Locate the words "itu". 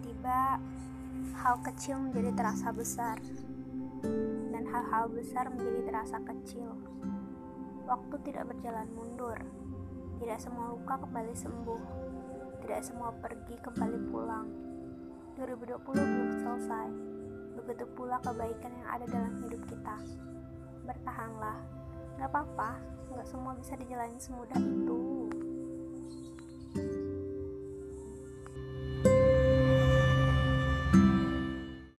24.60-25.39